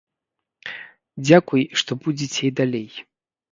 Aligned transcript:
Дзякуй, 1.27 1.63
што 1.83 1.91
будзеце 2.07 2.41
і 2.51 2.53
далей! 2.63 2.89